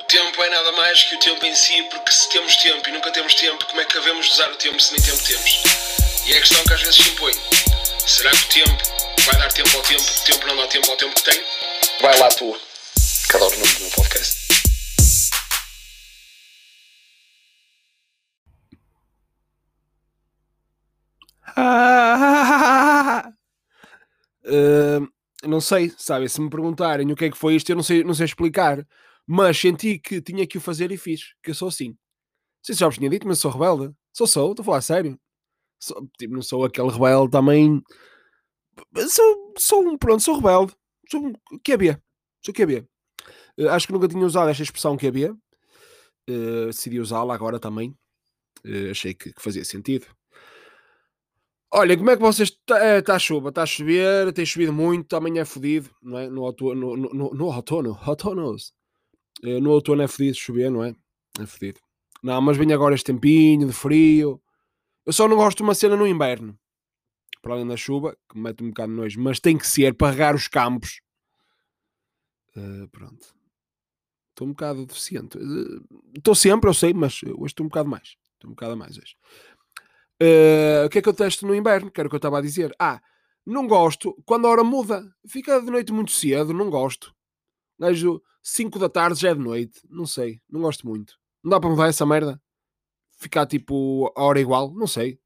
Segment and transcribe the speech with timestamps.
[0.00, 2.92] O tempo é nada mais que o tempo em si, porque se temos tempo e
[2.92, 5.62] nunca temos tempo, como é que devemos usar o tempo se nem tempo temos?
[6.26, 7.32] E é a questão que às vezes se impõe.
[8.06, 8.82] Será que o tempo
[9.24, 11.44] vai dar tempo ao tempo, o tempo não dá tempo ao tempo que tem?
[12.00, 12.60] Vai lá tu,
[13.30, 14.46] que adoro o nome do meu podcast.
[24.44, 25.08] Uh,
[25.44, 26.28] não sei, sabe?
[26.28, 28.86] Se me perguntarem o que é que foi isto, eu não sei, não sei explicar.
[29.26, 31.34] Mas senti que tinha que o fazer e fiz.
[31.42, 31.88] Que eu sou assim.
[31.88, 31.96] Não
[32.62, 33.94] sei se já vos tinha dito, mas sou rebelde.
[34.12, 35.18] Sou, sou, estou a falar a sério.
[35.80, 37.82] Sou, tipo, não sou aquele rebelde também.
[39.08, 40.74] Sou, sou um, pronto, sou rebelde.
[41.10, 41.32] Sou um
[41.64, 42.00] QB.
[42.44, 42.86] Sou QB.
[43.58, 45.30] Uh, acho que nunca tinha usado esta expressão QB.
[46.28, 47.90] Uh, decidi usá-la agora também.
[48.64, 50.06] Uh, achei que, que fazia sentido.
[51.72, 52.48] Olha, como é que vocês.
[52.48, 56.28] Está é, tá chuva, está a chover, tem chovido muito, amanhã é fodido, não é?
[56.28, 58.72] No outono, no, no, no outono, outonos.
[59.42, 60.94] Eh, no outono é fodido chover, não é?
[61.40, 61.80] É fodido.
[62.22, 64.40] Não, mas vem agora este tempinho de frio.
[65.04, 66.58] Eu só não gosto de uma cena no inverno.
[67.42, 69.94] Para além da chuva, que me mete um bocado de nojo, mas tem que ser
[69.94, 71.00] para regar os campos.
[72.56, 73.36] Uh, pronto.
[74.30, 75.38] Estou um bocado deficiente.
[76.16, 78.16] Estou uh, sempre, eu sei, mas hoje estou um bocado mais.
[78.34, 79.16] Estou um bocado mais hoje.
[80.22, 81.90] Uh, o que é que eu testo no inverno?
[81.90, 82.74] Que era o que eu estava a dizer.
[82.78, 83.00] Ah,
[83.44, 85.04] não gosto quando a hora muda.
[85.28, 87.14] Fica de noite muito cedo, não gosto.
[87.78, 89.80] Gajo 5 da tarde já é de noite.
[89.88, 91.14] Não sei, não gosto muito.
[91.42, 92.40] Não dá para mudar essa merda?
[93.18, 94.72] Ficar tipo a hora igual?
[94.74, 95.18] Não sei.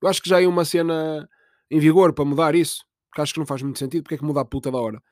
[0.00, 1.28] Eu acho que já é uma cena
[1.70, 2.84] em vigor para mudar isso.
[3.08, 4.02] Porque acho que não faz muito sentido.
[4.02, 5.02] Porque é que muda a puta da hora?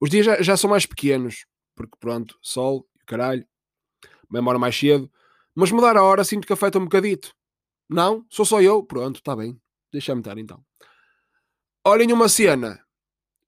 [0.00, 1.46] Os dias já, já são mais pequenos.
[1.74, 3.46] Porque pronto, sol, caralho.
[4.30, 5.10] Bem, hora mais cedo.
[5.54, 7.34] Mas mudar a hora sinto que afeta um bocadito.
[7.90, 8.24] Não?
[8.30, 8.84] Sou só eu?
[8.84, 9.60] Pronto, está bem.
[9.92, 10.64] Deixa-me estar então.
[11.84, 12.80] Olhem uma cena.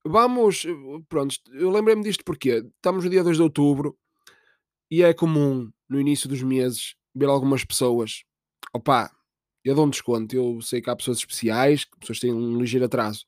[0.05, 0.67] Vamos.
[1.09, 3.97] Pronto, eu lembrei-me disto porque estamos no dia 2 de outubro
[4.91, 8.25] e é comum no início dos meses ver algumas pessoas.
[8.75, 9.13] Opa,
[9.64, 10.35] eu dou um desconto.
[10.35, 13.25] Eu sei que há pessoas especiais, que pessoas têm um ligeiro atraso.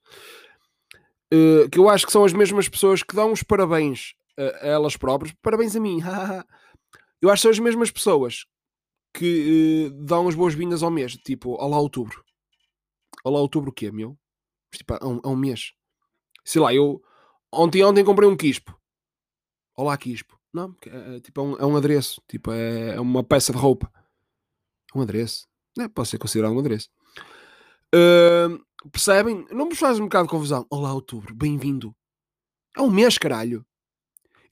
[1.33, 4.69] Uh, que eu acho que são as mesmas pessoas que dão os parabéns a, a
[4.69, 5.33] elas próprias.
[5.41, 6.01] Parabéns a mim.
[7.23, 8.47] eu acho que são as mesmas pessoas
[9.15, 11.17] que uh, dão as boas-vindas ao mês.
[11.17, 12.25] Tipo, olá outubro.
[13.25, 14.19] Olá outubro o quê, meu?
[14.73, 15.73] Tipo, há um, há um mês.
[16.45, 17.01] Sei lá, eu
[17.53, 18.77] ontem ontem comprei um quispo.
[19.77, 20.39] Olá quispo.
[20.53, 22.21] Não, é, é, tipo, é um, é um adereço.
[22.29, 23.91] Tipo, é, é uma peça de roupa.
[24.95, 25.49] Um adereço.
[25.79, 26.91] É, pode ser considerado um adereço.
[27.95, 28.61] Uh,
[28.91, 29.47] percebem?
[29.51, 30.67] Não me faz um bocado de confusão.
[30.69, 31.95] Olá outubro, bem-vindo.
[32.77, 33.65] É um mês, caralho.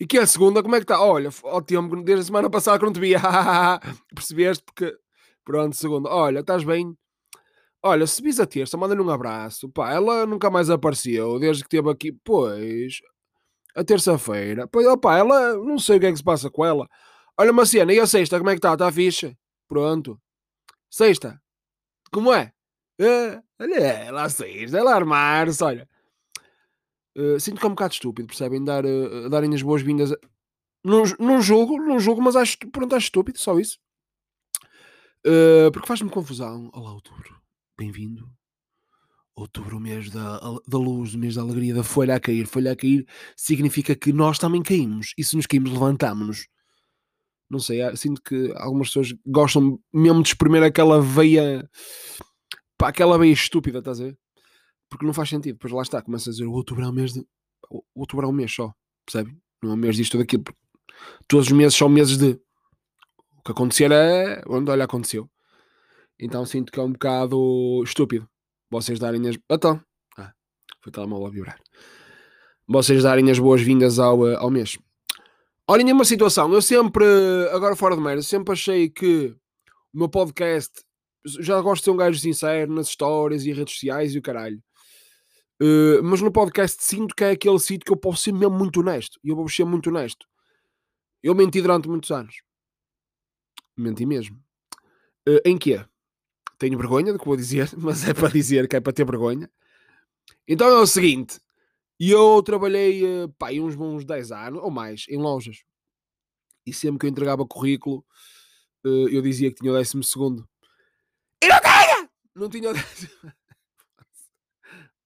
[0.02, 1.00] E que a segunda, como é que está?
[1.00, 3.20] Olha, ao tempo, desde a semana passada que não te via.
[4.12, 4.64] Percebeste?
[4.64, 4.92] Porque,
[5.44, 6.10] pronto, segunda.
[6.10, 6.98] Olha, estás bem?
[7.80, 9.68] Olha, se vis a terça, manda-lhe um abraço.
[9.68, 12.10] Pá, ela nunca mais apareceu desde que esteve aqui.
[12.24, 13.00] Pois,
[13.76, 14.66] a terça-feira.
[14.66, 16.88] Pois, opá, ela, não sei o que é que se passa com ela.
[17.38, 18.72] Olha, uma cena, e a sexta, como é que está?
[18.72, 19.38] Está fixe?
[19.68, 20.20] Pronto.
[20.90, 21.40] Sexta.
[22.10, 22.52] Como é?
[22.98, 25.88] é olha, lá sexta, lá armar-se, olha.
[27.16, 28.64] Uh, sinto que é um bocado estúpido, percebem?
[28.64, 30.12] Dar, uh, darem as boas-vindas.
[30.12, 30.16] A...
[30.84, 33.78] Não, não julgo, não julgo, mas acho, pronto, acho estúpido, só isso.
[35.26, 36.70] Uh, porque faz-me confusão.
[36.72, 37.40] Olá, outubro.
[37.78, 38.28] Bem-vindo.
[39.34, 42.46] Outubro, o mês da, da luz, o mês da alegria, da folha a cair.
[42.46, 43.06] Folha a cair
[43.36, 45.14] significa que nós também caímos.
[45.16, 46.48] E se nos caímos, levantamos-nos.
[47.48, 51.68] Não sei, sinto que algumas pessoas gostam mesmo de espremer aquela veia.
[52.78, 54.18] Pá, aquela veia estúpida, estás a ver?
[54.92, 55.54] Porque não faz sentido.
[55.54, 57.26] Depois lá está, começa a dizer o outubro é um mês de.
[57.70, 58.70] O outubro é um mês só,
[59.06, 59.34] percebe?
[59.62, 60.44] Não é um mês disto ou daquilo.
[61.26, 62.38] Todos os meses são meses de.
[63.38, 64.42] O que acontecer é.
[64.46, 65.30] Onde olha, aconteceu.
[66.20, 68.28] Então sinto que é um bocado estúpido
[68.70, 69.38] vocês darem as.
[69.50, 69.80] Então.
[70.18, 70.32] Ah,
[70.82, 71.58] foi o telemóvel a vibrar.
[72.68, 74.78] Vocês darem as boas-vindas ao, eh, ao mês.
[75.66, 77.04] Olhem uma situação, eu sempre,
[77.50, 79.34] agora fora de merda, sempre achei que
[79.94, 80.70] o meu podcast
[81.40, 84.62] já gosto de ser um gajo sincero nas histórias e redes sociais e o caralho.
[85.62, 88.80] Uh, mas no podcast sinto que é aquele sítio que eu posso ser mesmo muito
[88.80, 89.20] honesto.
[89.22, 90.26] E eu vou ser muito honesto.
[91.22, 92.42] Eu menti durante muitos anos.
[93.76, 94.36] Menti mesmo.
[95.28, 95.80] Uh, em que
[96.58, 99.48] Tenho vergonha do que vou dizer, mas é para dizer que é para ter vergonha.
[100.48, 101.40] Então é o seguinte.
[101.98, 105.62] Eu trabalhei uh, pá, uns bons 10 anos ou mais em lojas.
[106.66, 108.04] E sempre que eu entregava currículo,
[108.84, 110.48] uh, eu dizia que tinha o décimo segundo.
[111.40, 112.10] E não tinha!
[112.34, 113.32] Não tinha o décimo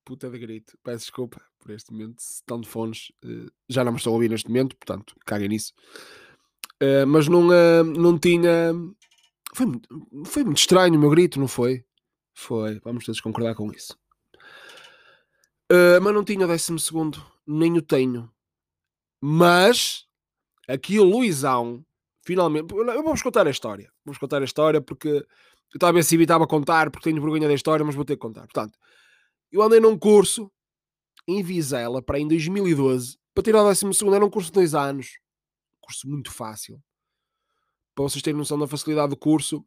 [0.06, 0.78] puta de grito.
[0.82, 2.22] Peço desculpa por este momento.
[2.22, 5.48] Se estão de fones, uh, já não me estão a ouvir neste momento, portanto, caguem
[5.48, 5.74] nisso.
[6.82, 8.72] Uh, mas não, uh, não tinha.
[9.52, 9.66] Foi,
[10.24, 11.84] foi muito estranho o meu grito, não foi?
[12.32, 13.98] Foi, vamos todos concordar com isso.
[16.02, 18.30] mas não tinha o décimo segundo, nem o tenho.
[19.20, 20.06] Mas
[20.68, 21.84] aqui o Luizão,
[22.22, 22.72] finalmente.
[22.74, 23.90] Eu vou-vos contar a história.
[24.04, 25.26] Vou-vos contar a história porque
[25.74, 28.42] eu ver se evitava contar, porque tenho vergonha da história, mas vou ter que contar.
[28.42, 28.78] Portanto,
[29.56, 30.50] eu andei num curso
[31.26, 35.18] em Vizela para em 2012 para tirar o 12 era um curso de dois anos.
[35.80, 36.82] curso muito fácil.
[37.94, 39.64] Para vocês terem noção da facilidade do curso,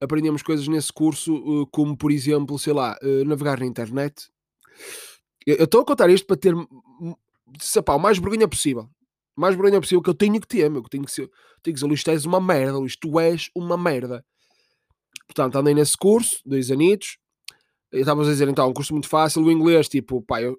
[0.00, 4.30] aprendemos coisas nesse curso, eh, como por exemplo, sei lá, eh, navegar na internet.
[5.46, 6.54] Eu estou a contar isto para ter
[7.84, 8.88] pá, o mais vergonha possível.
[9.36, 10.82] O mais vergonha possível que eu tenho que ter, meu.
[10.82, 11.28] Que tenho que ser,
[11.62, 14.24] tenho que dizer, Luís, tu és uma merda, Luís, tu és uma merda.
[15.26, 17.18] Portanto, andei nesse curso, dois anitos.
[17.92, 19.42] Estávamos a dizer, então, um curso muito fácil.
[19.42, 20.58] O inglês, tipo, pá, eu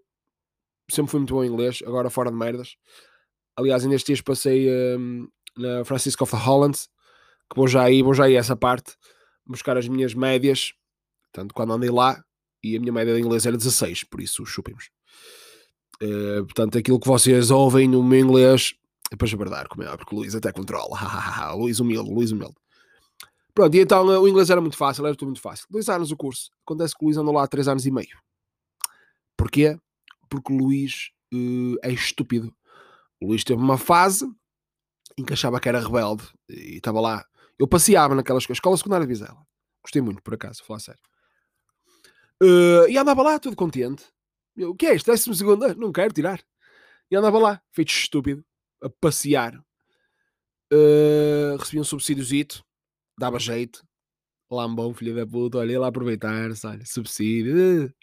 [0.90, 2.76] sempre fui muito bom em inglês, agora fora de merdas.
[3.56, 6.78] Aliás, ainda estes dias passei um, na Francisco of Holland,
[7.50, 8.96] que vou já ir, vou já ir essa parte,
[9.46, 10.74] buscar as minhas médias,
[11.32, 12.24] tanto quando andei lá,
[12.64, 14.90] e a minha média de inglês era 16, por isso chupemos.
[16.02, 18.74] Uh, portanto, aquilo que vocês ouvem no meu inglês
[19.12, 20.98] é para jabardar, como é, porque o Luís até controla.
[21.56, 22.56] Luís humilde, Luís humilde.
[23.54, 25.66] Pronto, e então o inglês era muito fácil, era tudo muito fácil.
[25.70, 26.52] Dois anos o curso.
[26.66, 28.18] Acontece que o Luís andou lá três anos e meio.
[29.36, 29.78] Porquê?
[30.30, 32.54] Porque o Luís uh, é estúpido.
[33.20, 34.26] O Luís teve uma fase
[35.18, 37.26] em que achava que era rebelde e estava lá.
[37.60, 39.46] Eu passeava naquelas escola secundária de Vizela.
[39.84, 41.02] Gostei muito, por acaso, falar sério.
[42.42, 44.04] Uh, e andava lá, todo contente.
[44.56, 45.12] Eu, o que é isto?
[45.12, 45.76] Décimo segundo?
[45.76, 46.42] Não quero tirar.
[47.10, 48.44] E andava lá, feito estúpido,
[48.82, 49.56] a passear.
[50.74, 52.64] Uh, recebia um subsídiozito,
[53.18, 53.84] dava jeito.
[54.50, 57.94] Lambão, filho da puta, olha, lá aproveitar-se, olha, subsídio.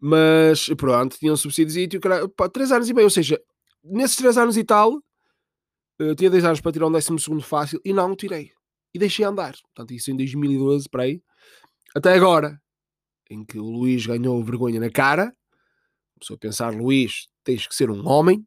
[0.00, 2.00] Mas pronto, tinha um subsídio,
[2.36, 3.40] pá, 3 anos e meio, ou seja,
[3.84, 5.02] nesses 3 anos e tal,
[5.98, 8.52] eu tinha 10 anos para tirar um décimo segundo fácil e não tirei.
[8.94, 9.54] E deixei andar.
[9.74, 11.20] Portanto, isso em 2012, para aí.
[11.94, 12.60] Até agora,
[13.28, 15.34] em que o Luís ganhou vergonha na cara,
[16.14, 18.46] começou a pensar: Luís, tens que ser um homem,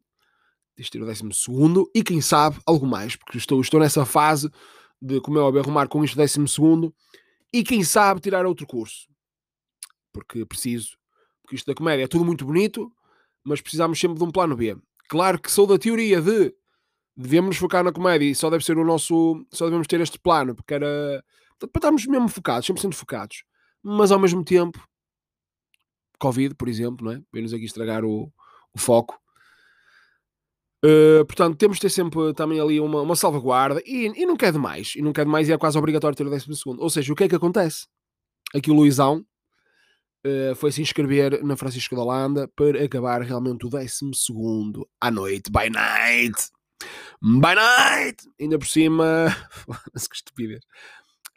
[0.74, 4.04] tens de ter o décimo segundo e quem sabe algo mais, porque estou, estou nessa
[4.04, 4.50] fase
[5.02, 6.94] de, como é óbvio, arrumar com isto décimo segundo
[7.52, 9.08] e quem sabe tirar outro curso,
[10.12, 10.96] porque preciso,
[11.42, 12.90] porque isto da comédia é tudo muito bonito,
[13.42, 14.76] mas precisamos sempre de um plano B.
[15.08, 16.54] Claro que sou da teoria de
[17.16, 20.54] devemos focar na comédia e só deve ser o nosso, só devemos ter este plano,
[20.54, 21.22] porque era
[21.58, 23.44] para estarmos mesmo focados, sempre sendo focados,
[23.82, 24.80] mas ao mesmo tempo
[26.18, 27.22] Covid, por exemplo, não é?
[27.32, 28.32] Vem-nos aqui estragar o,
[28.72, 29.20] o foco.
[30.84, 34.52] Uh, portanto, temos de ter sempre também ali uma, uma salvaguarda e, e não quer
[34.52, 34.94] demais.
[34.96, 36.82] E não quer demais e é quase obrigatório ter o décimo segundo.
[36.82, 37.86] Ou seja, o que é que acontece?
[38.52, 39.24] Aqui o Luizão
[40.26, 45.10] uh, foi se inscrever na Francisco da Holanda para acabar realmente o décimo segundo à
[45.10, 46.50] noite, by night.
[47.22, 48.28] By night!
[48.40, 49.26] Ainda por cima.
[49.94, 50.64] que estupidez.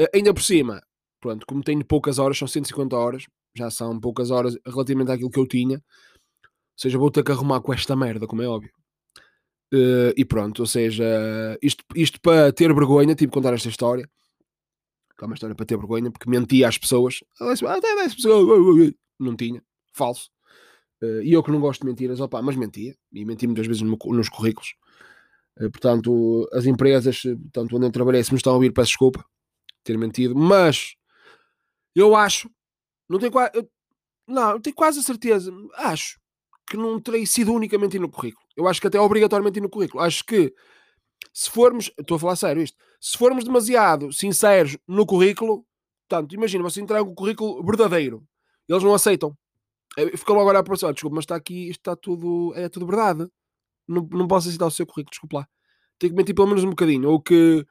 [0.01, 0.81] Uh, ainda por cima,
[1.21, 3.25] pronto, como tenho poucas horas, são 150 horas,
[3.56, 5.77] já são poucas horas relativamente àquilo que eu tinha.
[5.77, 8.71] Ou seja, vou ter que arrumar com esta merda, como é óbvio.
[9.75, 11.04] Uh, e pronto, ou seja,
[11.62, 14.10] isto, isto para ter vergonha, tive que contar esta história.
[15.18, 17.24] Que é uma história para ter vergonha, porque mentia às pessoas.
[17.39, 18.94] Até 10 pessoas.
[19.19, 19.63] Não tinha.
[19.94, 20.30] Falso.
[21.01, 22.95] Uh, e eu que não gosto de mentiras, opa, mas mentia.
[23.12, 24.75] E menti muitas vezes no, nos currículos.
[25.57, 29.25] Uh, portanto, as empresas, portanto, onde eu trabalhei, se me estão a ouvir, peço desculpa
[29.83, 30.36] ter mentido.
[30.36, 30.95] Mas
[31.95, 32.50] eu acho
[33.10, 33.51] não tenho quase.
[34.27, 35.51] Não, tenho quase a certeza.
[35.75, 36.19] Acho
[36.67, 38.45] que não terei sido unicamente no currículo.
[38.56, 40.03] Eu acho que até obrigatoriamente no currículo.
[40.03, 40.53] Acho que
[41.34, 41.91] se formos.
[42.00, 42.77] Estou a falar sério isto.
[43.00, 45.65] Se formos demasiado sinceros no currículo,
[46.07, 48.24] portanto, imagina, você entrega o currículo verdadeiro.
[48.67, 49.38] Eles não aceitam.
[50.17, 53.27] Fica logo agora a pessoa, desculpa, mas está aqui, isto está tudo, é tudo verdade.
[53.88, 55.48] Não, não posso aceitar o seu currículo, desculpa lá.
[56.00, 57.10] Tem que mentir pelo menos um bocadinho.
[57.10, 57.65] Ou que,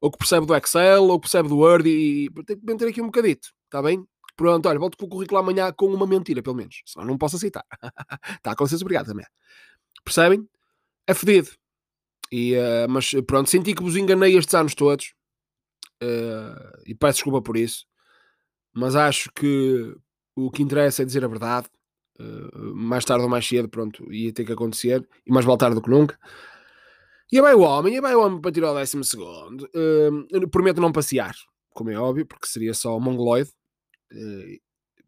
[0.00, 2.88] ou que percebe do Excel, ou que percebe do Word, e, e tem que mentir
[2.88, 3.48] aqui um bocadito.
[3.66, 4.04] Está bem?
[4.36, 6.82] Pronto, olha, volto com o currículo amanhã com uma mentira, pelo menos.
[6.86, 7.64] Senão não posso aceitar.
[8.42, 9.26] tá, com licença, obrigado também.
[10.04, 10.48] Percebem?
[11.06, 11.50] É fedido.
[12.32, 15.14] E, uh, mas pronto, senti que vos enganei estes anos todos.
[16.02, 17.86] Uh, e peço desculpa por isso.
[18.72, 19.94] Mas acho que
[20.34, 21.68] o que interessa é dizer a verdade.
[22.18, 25.06] Uh, mais tarde ou mais cedo, pronto, ia ter que acontecer.
[25.24, 26.18] E mais vale tarde do que nunca.
[27.30, 29.68] E vai o homem, e vai o homem para tirar o décimo segundo.
[30.50, 31.34] prometo não passear,
[31.70, 33.50] como é óbvio, porque seria só mongoloide.
[34.12, 34.60] Uh,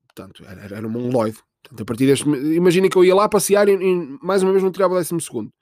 [0.07, 1.39] portanto, era, era um mongoloide.
[1.63, 4.63] Portanto, a partir deste, imaginem que eu ia lá passear e, e mais uma vez
[4.63, 5.53] não tirava o décimo segundo.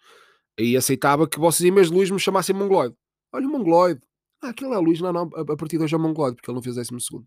[0.59, 2.95] Aí aceitava que vocês, em vez de Luís, me chamassem mongoloide.
[3.33, 4.01] Olha o mongoloide.
[4.43, 5.01] Ah, aquele é Luís.
[5.01, 7.27] Não, não, a, a partir de hoje é mongoloide, porque ele não fez décimo segundo.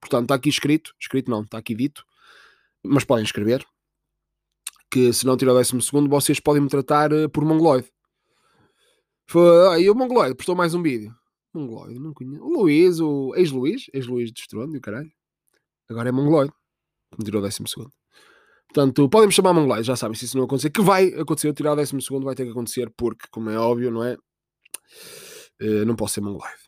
[0.00, 2.04] Portanto, está aqui escrito, escrito não, está aqui dito,
[2.84, 3.66] mas podem escrever
[4.90, 7.90] que se não tirar o décimo segundo, vocês podem me tratar uh, por mongoloide.
[9.26, 11.14] Foi, ah, e o mongoloide postou mais um vídeo.
[11.56, 12.44] Mongoloide, não conheço.
[12.44, 15.10] O Luís, o ex-Luís, ex-Luís de Estrondo, caralho.
[15.88, 16.52] Agora é Mongoloide,
[17.12, 17.92] que me tirou o décimo segundo.
[18.68, 21.72] Portanto, podem me chamar mongolais, já sabem, se isso não acontecer, que vai acontecer, tirar
[21.72, 24.14] o décimo segundo vai ter que acontecer, porque, como é óbvio, não é?
[25.62, 26.60] Uh, não posso ser mongolais.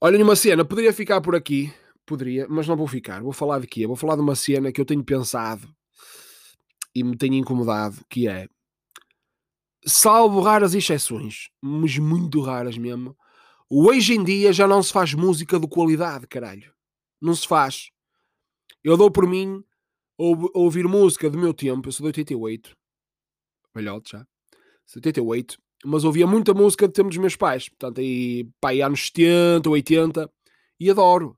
[0.00, 1.72] Olhem uma cena, poderia ficar por aqui,
[2.04, 3.22] poderia, mas não vou ficar.
[3.22, 3.86] Vou falar de quê?
[3.86, 5.68] Vou falar de uma cena que eu tenho pensado
[6.94, 8.48] e me tenho incomodado, que é,
[9.86, 13.16] salvo raras exceções, mas muito raras mesmo,
[13.68, 16.72] hoje em dia já não se faz música de qualidade, caralho.
[17.20, 17.90] Não se faz.
[18.82, 19.62] Eu dou por mim
[20.16, 22.76] ou, ouvir música do meu tempo, eu sou de 88,
[23.74, 24.26] velhote já,
[24.86, 29.06] 78, mas ouvia muita música do tempo dos meus pais, portanto aí, pá, aí anos
[29.06, 30.30] 70, 80,
[30.78, 31.36] e adoro,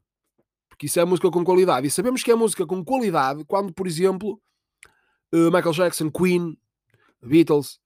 [0.69, 3.87] porque isso é música com qualidade, e sabemos que é música com qualidade quando, por
[3.87, 4.41] exemplo,
[5.33, 6.57] uh, Michael Jackson, Queen,
[7.23, 7.81] Beatles,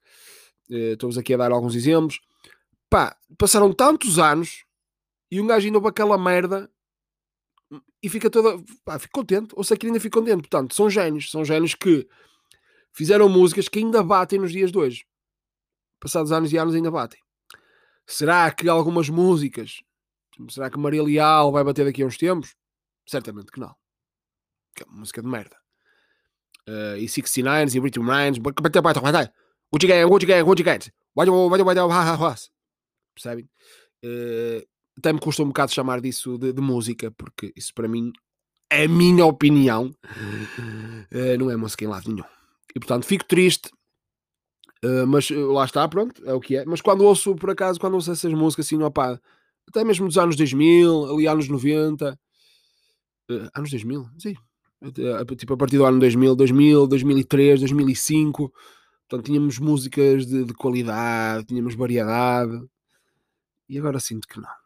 [0.70, 2.20] uh, estou-vos aqui a dar alguns exemplos,
[2.88, 4.64] pá, passaram tantos anos
[5.30, 6.70] e um gajo ainda para aquela merda
[8.02, 8.62] e fica toda.
[8.84, 9.54] Pá, fico contente.
[9.54, 10.40] Ou seja, que ainda fico contente.
[10.40, 11.30] Portanto, são génios.
[11.30, 12.08] São génios que
[12.92, 15.06] fizeram músicas que ainda batem nos dias de hoje.
[16.00, 17.20] Passados anos e anos ainda batem.
[18.06, 19.82] Será que algumas músicas.
[20.48, 22.56] Será que Maria Leal vai bater daqui a uns tempos?
[23.06, 23.74] Certamente que não.
[24.74, 25.56] Que é uma música de merda.
[26.66, 29.30] Uh, e 69 e
[29.72, 29.86] Rhythm Rhymes.
[29.86, 30.80] Gucci Gang, Gucci Gang, Gucci Gang.
[33.14, 33.48] Percebem?
[34.04, 38.12] Uh, até me custa um bocado chamar disso de, de música, porque isso para mim
[38.70, 42.26] é a minha opinião, uh, não é música em lado nenhum.
[42.74, 43.70] E portanto fico triste,
[44.84, 46.64] uh, mas lá está, pronto, é o que é.
[46.64, 49.20] Mas quando ouço, por acaso, quando ouço essas músicas assim, opá,
[49.68, 52.18] até mesmo dos anos 2000, ali anos 90,
[53.54, 54.34] anos 2000, sim,
[55.36, 58.52] tipo a partir do ano 2000, 2000, 2003, 2005,
[59.10, 62.58] portanto tínhamos músicas de, de qualidade, tínhamos variedade,
[63.68, 64.60] e agora sinto que não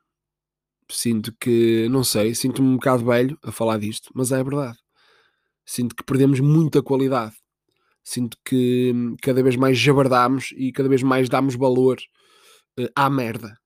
[0.89, 4.79] sinto que, não sei, sinto-me um bocado velho a falar disto, mas é verdade.
[5.65, 7.35] Sinto que perdemos muita qualidade.
[8.03, 11.99] Sinto que hum, cada vez mais jabardamos e cada vez mais damos valor
[12.79, 13.57] uh, à merda.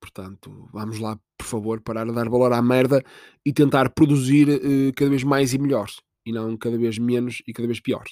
[0.00, 3.02] Portanto, vamos lá, por favor, parar de dar valor à merda
[3.44, 5.88] e tentar produzir uh, cada vez mais e melhor.
[6.26, 8.04] E não cada vez menos e cada vez pior.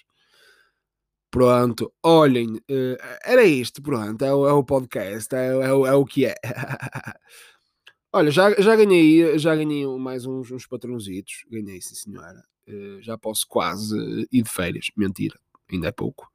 [1.31, 6.05] Pronto, olhem, uh, era isto, pronto, é o, é o podcast, é, é, é o
[6.05, 6.35] que é.
[8.13, 11.45] Olha, já, já ganhei, já ganhei mais uns, uns patrõezitos.
[11.49, 12.43] Ganhei, sim, senhora.
[12.69, 13.97] Uh, já posso quase
[14.33, 14.87] ir de férias.
[14.97, 15.39] Mentira,
[15.71, 16.29] ainda é pouco.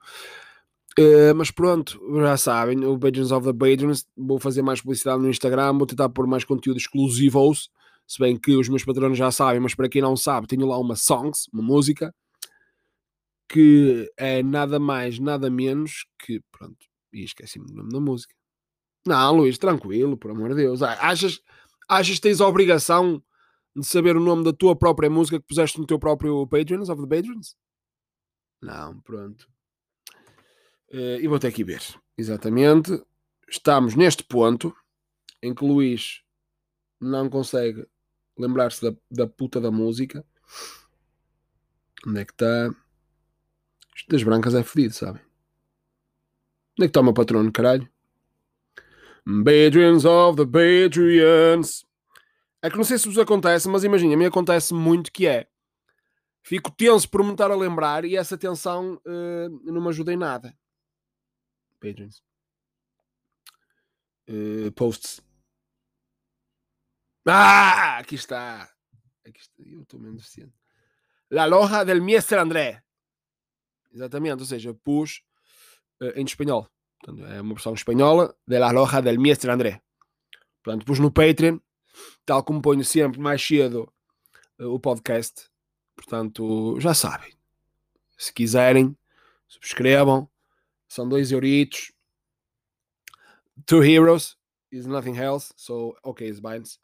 [0.98, 4.08] Uh, mas pronto, já sabem, o Patrons of the Patrons.
[4.16, 7.54] Vou fazer mais publicidade no Instagram, vou tentar pôr mais conteúdo exclusivo.
[8.08, 10.78] Se bem que os meus patronos já sabem, mas para quem não sabe, tenho lá
[10.78, 12.16] uma songs, uma música,
[13.48, 16.42] que é nada mais, nada menos que.
[16.52, 18.36] Pronto, e esqueci-me do nome da música.
[19.08, 20.82] Não, Luís, tranquilo, por amor de Deus.
[20.82, 21.40] Achas,
[21.88, 23.22] Achas que tens a obrigação
[23.76, 27.02] de saber o nome da tua própria música que puseste no teu próprio Patreons of
[27.02, 27.56] the Patreons?
[28.62, 29.48] Não, pronto.
[30.92, 31.82] Uh, e vou ter que ver.
[32.18, 33.04] Exatamente.
[33.48, 34.76] Estamos neste ponto
[35.42, 36.24] em que Luís
[37.00, 37.86] não consegue
[38.38, 40.26] lembrar-se da, da puta da música.
[42.08, 42.74] Onde é que está?
[43.96, 45.22] Isto das brancas é fedido, sabem?
[46.78, 47.90] Onde é que está o meu patrono, caralho?
[49.26, 51.86] Patreons of the Patreons.
[52.62, 55.48] É que não sei se vos acontece, mas imagina, a mim acontece muito que é.
[56.44, 60.18] Fico tenso por me estar a lembrar e essa tensão uh, não me ajuda em
[60.18, 60.56] nada.
[61.80, 62.22] Patreons.
[64.30, 65.22] Uh, posts.
[67.26, 68.70] Ah, aqui está.
[69.26, 69.64] Aqui está.
[69.64, 70.54] Eu estou menos deficiente.
[71.32, 72.85] La Loja del Miestre André.
[73.96, 75.24] Exatamente, ou seja, pus
[76.02, 76.70] uh, em espanhol.
[77.00, 79.82] Portanto, é uma versão espanhola de La Loja del Miestre André.
[80.62, 81.60] Portanto, pus no Patreon,
[82.26, 83.92] tal como ponho sempre mais cedo
[84.60, 85.50] uh, o podcast.
[85.96, 87.34] Portanto, já sabem.
[88.18, 88.98] Se quiserem,
[89.48, 90.30] subscrevam.
[90.90, 91.94] São dois euritos.
[93.66, 94.38] Two heroes
[94.72, 95.54] is nothing else.
[95.56, 96.80] So, ok, Sbines.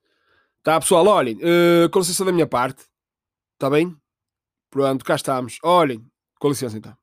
[0.64, 1.38] Tá, pessoal, olhem.
[1.38, 2.86] Uh, com licença da minha parte.
[3.54, 3.98] Está bem?
[4.70, 5.58] Pronto, cá estamos.
[5.62, 6.06] Olhem.
[6.40, 7.01] Com licença, então.